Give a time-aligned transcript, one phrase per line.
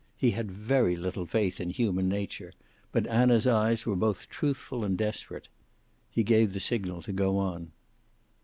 [0.17, 2.53] He had very little faith in human nature,
[2.91, 5.47] but Anna's eyes were both truthful and desperate.
[6.09, 7.71] He gave the signal to go on.